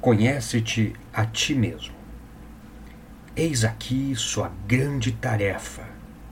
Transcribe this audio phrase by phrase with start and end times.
[0.00, 1.94] Conhece-te a ti mesmo.
[3.36, 5.82] Eis aqui sua grande tarefa,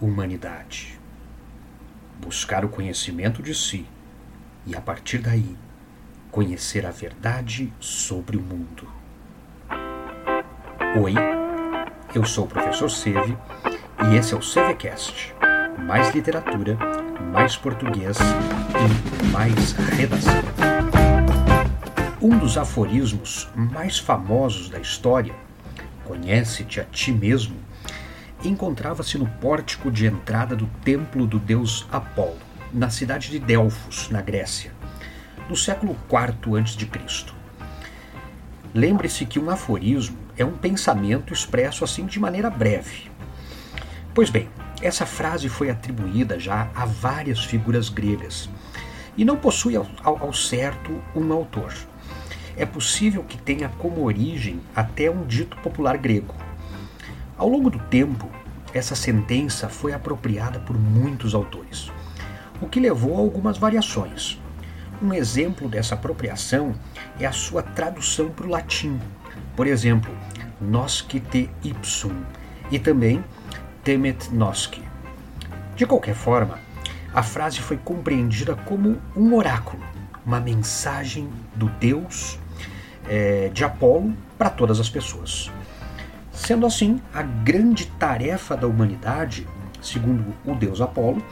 [0.00, 0.98] humanidade.
[2.18, 3.86] Buscar o conhecimento de si
[4.66, 5.54] e, a partir daí,
[6.30, 8.88] conhecer a verdade sobre o mundo.
[11.02, 11.12] Oi,
[12.14, 13.36] eu sou o professor Seve
[14.10, 15.34] e esse é o Sevecast.
[15.86, 16.78] Mais literatura,
[17.30, 21.07] mais português e mais redação.
[22.20, 25.34] Um dos aforismos mais famosos da história,
[26.08, 27.54] Conhece-te a ti mesmo,
[28.42, 32.38] encontrava-se no pórtico de entrada do templo do deus Apolo,
[32.72, 34.72] na cidade de Delfos, na Grécia,
[35.50, 37.26] no século IV a.C.
[38.74, 43.10] Lembre-se que um aforismo é um pensamento expresso assim de maneira breve.
[44.14, 44.48] Pois bem,
[44.80, 48.48] essa frase foi atribuída já a várias figuras gregas
[49.14, 51.74] e não possui ao, ao certo um autor
[52.58, 56.34] é possível que tenha como origem até um dito popular grego.
[57.36, 58.28] Ao longo do tempo,
[58.74, 61.90] essa sentença foi apropriada por muitos autores,
[62.60, 64.40] o que levou a algumas variações.
[65.00, 66.74] Um exemplo dessa apropriação
[67.20, 68.98] é a sua tradução para o latim.
[69.54, 70.12] Por exemplo,
[70.60, 72.24] nosque te ipsum
[72.72, 73.24] e também
[73.84, 74.82] temet nosque.
[75.76, 76.58] De qualquer forma,
[77.14, 79.82] a frase foi compreendida como um oráculo,
[80.26, 82.36] uma mensagem do Deus
[83.08, 85.50] é, de Apolo para todas as pessoas.
[86.32, 89.46] Sendo assim, a grande tarefa da humanidade,
[89.82, 91.22] segundo o deus Apolo,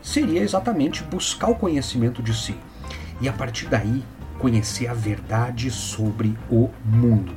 [0.00, 2.54] seria exatamente buscar o conhecimento de si
[3.20, 4.04] e a partir daí
[4.38, 7.34] conhecer a verdade sobre o mundo.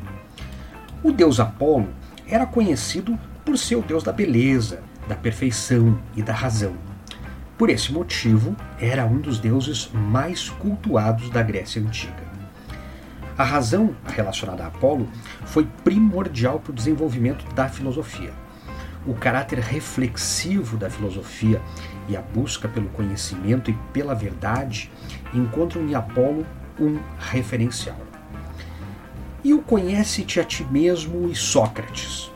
[1.03, 1.87] O deus Apolo
[2.27, 6.73] era conhecido por ser o deus da beleza, da perfeição e da razão.
[7.57, 12.34] Por esse motivo, era um dos deuses mais cultuados da Grécia Antiga.
[13.37, 15.09] A razão relacionada a Apolo
[15.45, 18.31] foi primordial para o desenvolvimento da filosofia.
[19.05, 21.61] O caráter reflexivo da filosofia
[22.07, 24.89] e a busca pelo conhecimento e pela verdade
[25.33, 26.45] encontram em Apolo
[26.79, 27.97] um referencial.
[29.43, 32.31] E o conhece-te a ti mesmo e Sócrates?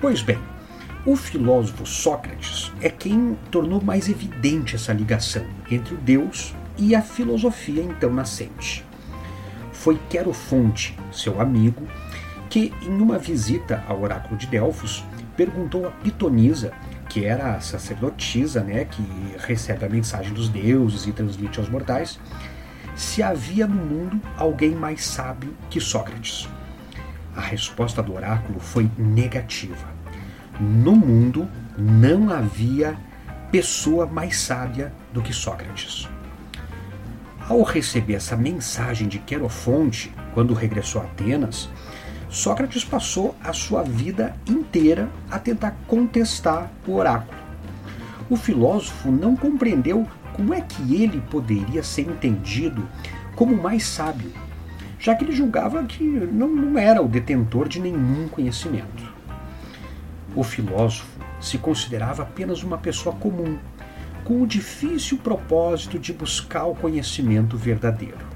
[0.00, 0.40] Pois bem,
[1.06, 7.00] o filósofo Sócrates é quem tornou mais evidente essa ligação entre o Deus e a
[7.00, 8.84] filosofia então nascente
[9.82, 11.88] foi Querofonte, seu amigo,
[12.48, 15.04] que, em uma visita ao oráculo de Delfos,
[15.36, 16.72] perguntou a Pitonisa,
[17.08, 19.02] que era a sacerdotisa né, que
[19.38, 22.20] recebe a mensagem dos deuses e transmite aos mortais,
[22.94, 26.48] se havia no mundo alguém mais sábio que Sócrates.
[27.34, 29.88] A resposta do oráculo foi negativa.
[30.60, 32.96] No mundo não havia
[33.50, 36.08] pessoa mais sábia do que Sócrates.
[37.52, 41.68] Ao receber essa mensagem de Querofonte, quando regressou a Atenas,
[42.30, 47.38] Sócrates passou a sua vida inteira a tentar contestar o oráculo.
[48.30, 52.88] O filósofo não compreendeu como é que ele poderia ser entendido
[53.36, 54.32] como mais sábio,
[54.98, 59.12] já que ele julgava que não, não era o detentor de nenhum conhecimento.
[60.34, 63.58] O filósofo se considerava apenas uma pessoa comum,
[64.24, 68.32] com o difícil propósito de buscar o conhecimento verdadeiro.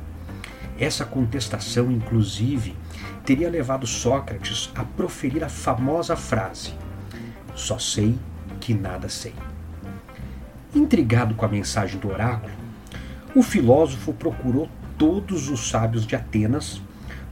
[0.79, 2.77] Essa contestação, inclusive,
[3.25, 6.75] teria levado Sócrates a proferir a famosa frase:
[7.55, 8.19] Só sei
[8.61, 9.35] que nada sei.
[10.75, 12.53] Intrigado com a mensagem do oráculo,
[13.35, 14.69] o filósofo procurou
[14.99, 16.81] todos os sábios de Atenas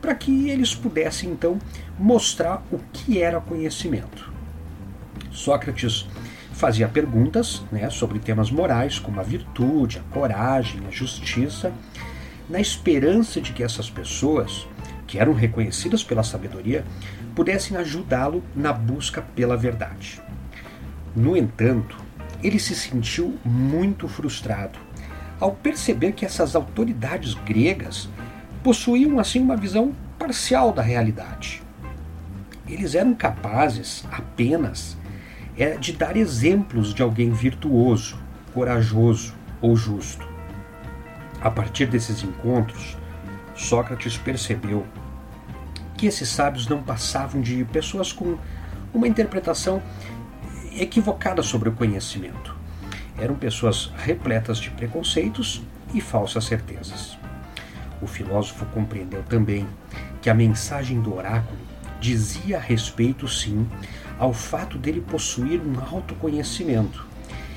[0.00, 1.58] para que eles pudessem então
[1.98, 4.32] mostrar o que era conhecimento.
[5.30, 6.06] Sócrates
[6.54, 11.72] fazia perguntas né, sobre temas morais, como a virtude, a coragem, a justiça,
[12.48, 14.66] na esperança de que essas pessoas,
[15.06, 16.84] que eram reconhecidas pela sabedoria,
[17.34, 20.22] pudessem ajudá-lo na busca pela verdade.
[21.14, 21.96] No entanto,
[22.42, 24.78] ele se sentiu muito frustrado
[25.40, 28.08] ao perceber que essas autoridades gregas
[28.62, 31.62] possuíam assim uma visão parcial da realidade.
[32.68, 34.96] Eles eram capazes apenas
[35.56, 38.18] é de dar exemplos de alguém virtuoso,
[38.52, 40.26] corajoso ou justo.
[41.40, 42.96] A partir desses encontros,
[43.54, 44.86] Sócrates percebeu
[45.96, 48.36] que esses sábios não passavam de pessoas com
[48.92, 49.82] uma interpretação
[50.76, 52.56] equivocada sobre o conhecimento.
[53.16, 55.62] Eram pessoas repletas de preconceitos
[55.92, 57.16] e falsas certezas.
[58.02, 59.66] O filósofo compreendeu também
[60.20, 61.58] que a mensagem do oráculo
[62.00, 63.66] dizia a respeito, sim,
[64.18, 67.06] ao fato dele possuir um autoconhecimento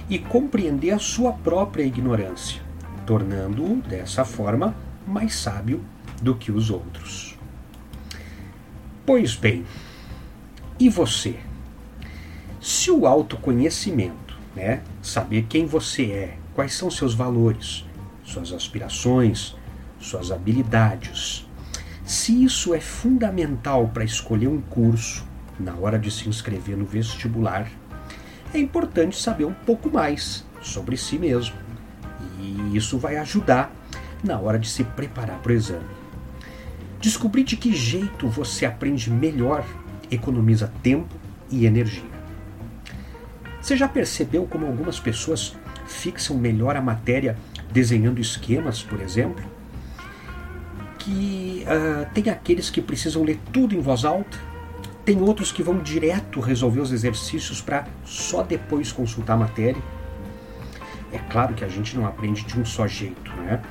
[0.09, 2.62] e compreender a sua própria ignorância,
[3.06, 4.75] tornando-o, dessa forma,
[5.06, 5.83] mais sábio
[6.21, 7.38] do que os outros.
[9.06, 9.65] Pois bem,
[10.80, 11.38] e você?
[12.62, 17.86] Se o autoconhecimento, né, saber quem você é, quais são seus valores,
[18.24, 19.56] suas aspirações,
[20.00, 21.48] suas habilidades,
[22.04, 25.27] se isso é fundamental para escolher um curso
[25.59, 27.69] na hora de se inscrever no vestibular,
[28.54, 31.56] é importante saber um pouco mais sobre si mesmo.
[32.39, 33.71] E isso vai ajudar
[34.24, 35.86] na hora de se preparar para o exame.
[37.00, 39.63] Descobrir de que jeito você aprende melhor
[40.09, 41.15] economiza tempo
[41.50, 42.18] e energia.
[43.62, 45.56] Você já percebeu como algumas pessoas
[45.88, 47.38] fixam melhor a matéria
[47.71, 49.44] desenhando esquemas, por exemplo?
[50.98, 54.38] Que uh, tem aqueles que precisam ler tudo em voz alta,
[55.07, 59.81] tem outros que vão direto resolver os exercícios para só depois consultar a matéria.
[61.13, 63.62] É claro que a gente não aprende de um só jeito, né?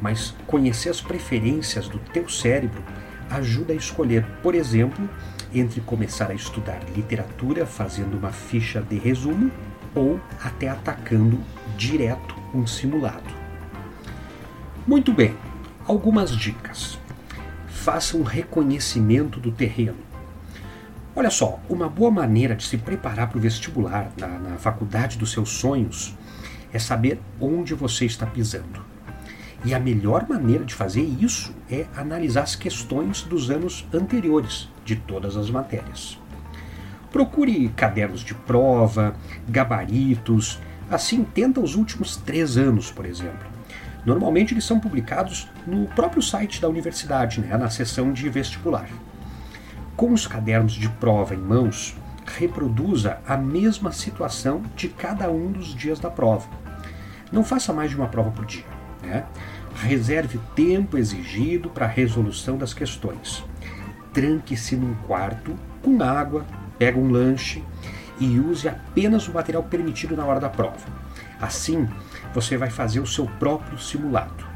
[0.00, 2.82] mas conhecer as preferências do teu cérebro
[3.28, 5.06] ajuda a escolher, por exemplo,
[5.52, 9.52] entre começar a estudar literatura fazendo uma ficha de resumo
[9.94, 11.38] ou até atacando
[11.76, 13.34] direto um simulado.
[14.86, 15.36] Muito bem,
[15.86, 16.98] algumas dicas.
[17.66, 20.06] Faça um reconhecimento do terreno.
[21.18, 25.32] Olha só, uma boa maneira de se preparar para o vestibular na, na faculdade dos
[25.32, 26.14] seus sonhos
[26.70, 28.84] é saber onde você está pisando.
[29.64, 34.94] E a melhor maneira de fazer isso é analisar as questões dos anos anteriores de
[34.94, 36.20] todas as matérias.
[37.10, 39.16] Procure cadernos de prova,
[39.48, 40.60] gabaritos,
[40.90, 43.48] assim tenta os últimos três anos, por exemplo.
[44.04, 48.86] Normalmente eles são publicados no próprio site da universidade, né, na seção de vestibular.
[49.96, 51.96] Com os cadernos de prova em mãos,
[52.26, 56.46] reproduza a mesma situação de cada um dos dias da prova.
[57.32, 58.66] Não faça mais de uma prova por dia.
[59.02, 59.24] Né?
[59.74, 63.42] Reserve tempo exigido para a resolução das questões.
[64.12, 66.44] Tranque-se num quarto com água,
[66.78, 67.64] pega um lanche
[68.20, 70.76] e use apenas o material permitido na hora da prova.
[71.40, 71.88] Assim,
[72.34, 74.46] você vai fazer o seu próprio simulado.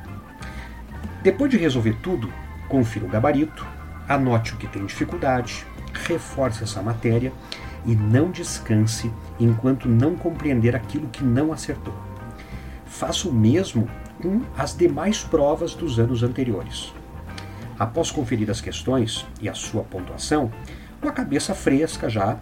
[1.23, 2.31] Depois de resolver tudo,
[2.69, 3.67] confira o gabarito,
[4.11, 5.65] anote o que tem dificuldade,
[6.05, 7.33] reforce essa matéria
[7.87, 11.95] e não descanse enquanto não compreender aquilo que não acertou.
[12.85, 13.89] Faça o mesmo
[14.21, 16.93] com as demais provas dos anos anteriores.
[17.79, 20.51] Após conferir as questões e a sua pontuação,
[21.01, 22.37] com a cabeça fresca já,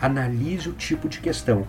[0.00, 1.66] analise o tipo de questão.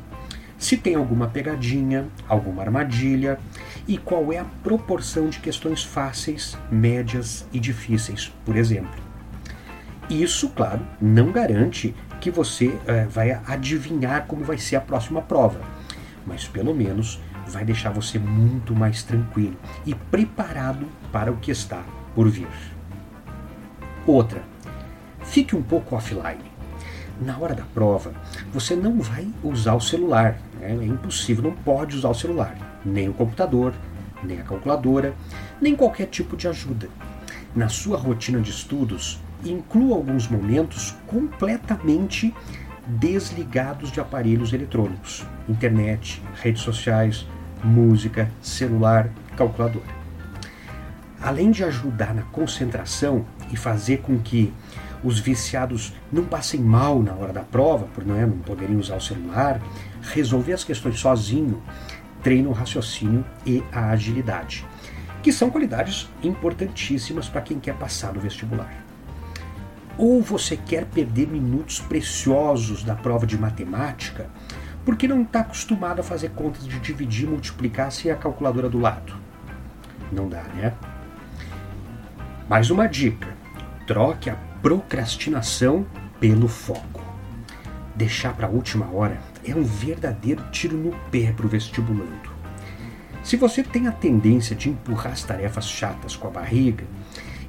[0.58, 3.40] Se tem alguma pegadinha, alguma armadilha
[3.88, 9.05] e qual é a proporção de questões fáceis, médias e difíceis, por exemplo.
[10.10, 15.60] Isso, claro, não garante que você é, vai adivinhar como vai ser a próxima prova,
[16.26, 19.56] mas pelo menos vai deixar você muito mais tranquilo
[19.86, 22.48] e preparado para o que está por vir.
[24.06, 24.44] Outra,
[25.24, 26.54] fique um pouco offline.
[27.20, 28.14] Na hora da prova,
[28.54, 30.78] você não vai usar o celular, né?
[30.82, 32.56] é impossível, não pode usar o celular,
[32.86, 33.74] nem o computador,
[34.24, 35.16] nem a calculadora,
[35.62, 36.90] nem qualquer tipo de ajuda.
[37.56, 39.20] Na sua rotina de estudos,
[39.52, 42.34] inclua alguns momentos completamente
[42.88, 47.26] desligados de aparelhos eletrônicos, internet, redes sociais,
[47.64, 49.96] música, celular, calculadora.
[51.22, 54.54] Além de ajudar na concentração e fazer com que
[55.04, 58.96] os viciados não passem mal na hora da prova, por não, é, não poderem usar
[58.96, 59.62] o celular,
[60.02, 61.62] resolver as questões sozinho
[62.24, 64.66] treina o raciocínio e a agilidade,
[65.22, 68.85] que são qualidades importantíssimas para quem quer passar no vestibular.
[69.98, 74.30] Ou você quer perder minutos preciosos da prova de matemática
[74.84, 79.16] porque não está acostumado a fazer contas de dividir multiplicar sem a calculadora do lado.
[80.12, 80.74] Não dá, né?
[82.48, 83.28] Mais uma dica:
[83.88, 85.86] troque a procrastinação
[86.20, 87.04] pelo foco.
[87.96, 92.36] Deixar para a última hora é um verdadeiro tiro no pé para o vestibulando.
[93.24, 96.86] Se você tem a tendência de empurrar as tarefas chatas com a barriga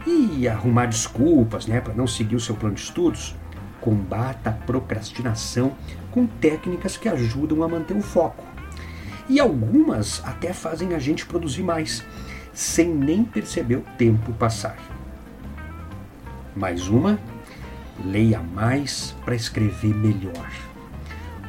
[0.07, 3.35] e arrumar desculpas né, para não seguir o seu plano de estudos,
[3.81, 5.73] combata a procrastinação
[6.11, 8.45] com técnicas que ajudam a manter o foco.
[9.29, 12.05] E algumas até fazem a gente produzir mais,
[12.53, 14.79] sem nem perceber o tempo passar.
[16.55, 17.19] Mais uma,
[18.05, 20.51] leia mais para escrever melhor.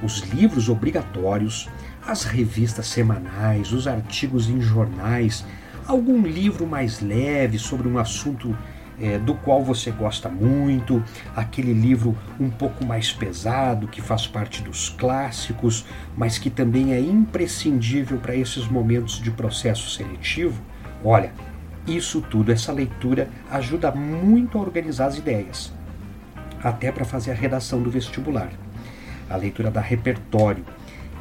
[0.04, 1.70] Os livros obrigatórios,
[2.06, 5.46] as revistas semanais, os artigos em jornais,
[5.88, 8.56] algum livro mais leve sobre um assunto
[9.00, 11.04] é, do qual você gosta muito,
[11.36, 17.00] aquele livro um pouco mais pesado, que faz parte dos clássicos, mas que também é
[17.00, 20.62] imprescindível para esses momentos de processo seletivo.
[21.04, 21.32] Olha,
[21.88, 25.72] isso tudo, essa leitura ajuda muito a organizar as ideias.
[26.64, 28.50] até para fazer a redação do vestibular.
[29.30, 30.66] A leitura da repertório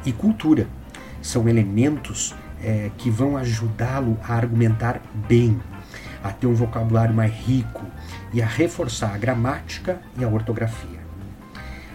[0.05, 0.67] e cultura
[1.21, 2.33] são elementos
[2.63, 5.59] é, que vão ajudá-lo a argumentar bem,
[6.23, 7.85] a ter um vocabulário mais rico
[8.33, 10.97] e a reforçar a gramática e a ortografia.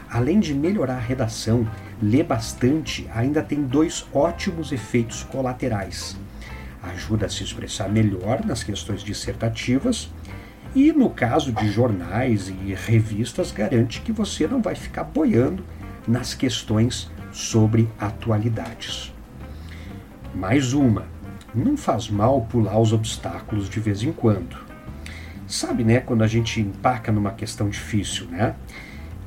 [0.09, 1.66] Além de melhorar a redação,
[2.00, 6.16] ler bastante ainda tem dois ótimos efeitos colaterais.
[6.83, 10.11] Ajuda a se expressar melhor nas questões dissertativas
[10.75, 15.64] e, no caso de jornais e revistas, garante que você não vai ficar boiando
[16.07, 19.12] nas questões sobre atualidades.
[20.35, 21.05] Mais uma,
[21.55, 24.57] não faz mal pular os obstáculos de vez em quando.
[25.47, 28.55] Sabe, né, quando a gente empaca numa questão difícil, né?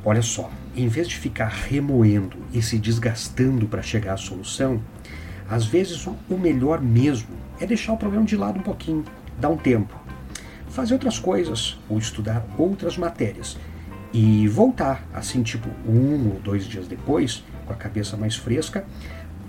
[0.03, 4.81] Olha só, em vez de ficar remoendo e se desgastando para chegar à solução,
[5.47, 9.05] às vezes o melhor mesmo é deixar o problema de lado um pouquinho,
[9.39, 9.95] dar um tempo,
[10.69, 13.57] fazer outras coisas ou estudar outras matérias
[14.11, 18.85] e voltar, assim, tipo um ou dois dias depois, com a cabeça mais fresca,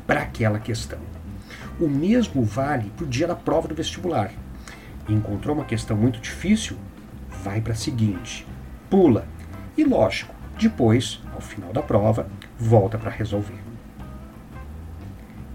[0.06, 1.15] para aquela questão.
[1.78, 4.32] O mesmo vale para o dia da prova do vestibular.
[5.08, 6.76] Encontrou uma questão muito difícil?
[7.44, 8.46] Vai para a seguinte,
[8.88, 9.26] pula.
[9.76, 12.26] E lógico, depois, ao final da prova,
[12.58, 13.58] volta para resolver.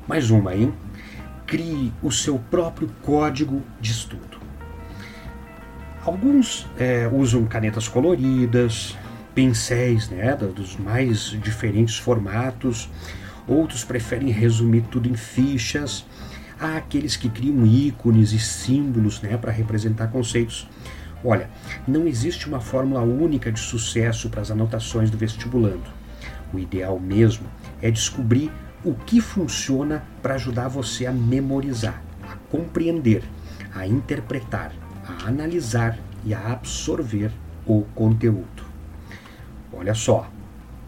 [0.07, 0.71] Mais uma, hein?
[1.47, 4.39] Crie o seu próprio código de estudo.
[6.05, 8.95] Alguns é, usam canetas coloridas,
[9.33, 12.89] pincéis né, dos mais diferentes formatos,
[13.47, 16.05] outros preferem resumir tudo em fichas,
[16.61, 20.69] há aqueles que criam ícones e símbolos né, para representar conceitos.
[21.23, 21.49] Olha,
[21.87, 25.89] não existe uma fórmula única de sucesso para as anotações do vestibulando.
[26.53, 27.47] O ideal mesmo
[27.81, 28.51] é descobrir
[28.83, 33.23] o que funciona para ajudar você a memorizar, a compreender,
[33.73, 34.71] a interpretar,
[35.05, 37.31] a analisar e a absorver
[37.65, 38.63] o conteúdo.
[39.73, 40.29] Olha só,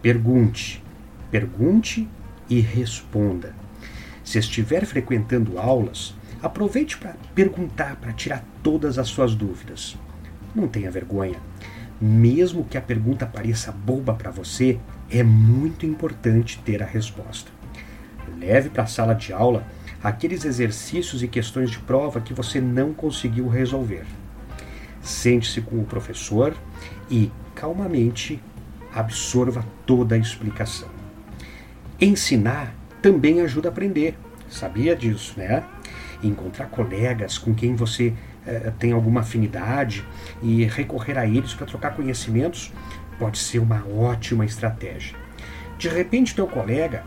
[0.02, 0.84] pergunte,
[1.32, 2.08] pergunte
[2.50, 3.63] e responda.
[4.24, 9.98] Se estiver frequentando aulas, aproveite para perguntar, para tirar todas as suas dúvidas.
[10.56, 11.40] Não tenha vergonha.
[12.00, 17.52] Mesmo que a pergunta pareça boba para você, é muito importante ter a resposta.
[18.40, 19.66] Leve para a sala de aula
[20.04, 24.06] aqueles exercícios e questões de prova que você não conseguiu resolver.
[25.02, 26.56] Sente-se com o professor
[27.10, 28.42] e, calmamente,
[28.94, 30.90] absorva toda a explicação.
[32.00, 34.18] Ensinar também ajuda a aprender.
[34.50, 35.64] Sabia disso, né?
[36.24, 38.14] Encontrar colegas com quem você
[38.48, 40.06] eh, tem alguma afinidade
[40.42, 42.72] e recorrer a eles para trocar conhecimentos
[43.20, 45.18] pode ser uma ótima estratégia.
[45.78, 47.04] De repente, teu colega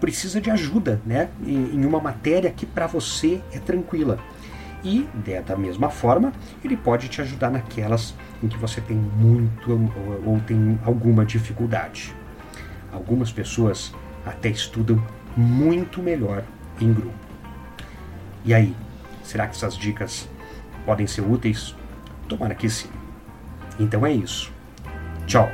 [0.00, 4.18] precisa de ajuda né, em uma matéria que para você é tranquila.
[4.82, 5.06] E,
[5.46, 6.32] da mesma forma,
[6.64, 9.90] ele pode te ajudar naquelas em que você tem muito
[10.26, 12.12] ou tem alguma dificuldade.
[12.90, 13.94] Algumas pessoas
[14.24, 15.00] até estudam
[15.36, 16.44] muito melhor
[16.80, 17.14] em grupo.
[18.44, 18.74] E aí,
[19.22, 20.28] será que essas dicas
[20.84, 21.74] podem ser úteis?
[22.28, 22.88] Tomara que sim.
[23.78, 24.50] Então é isso.
[25.26, 25.48] Tchau!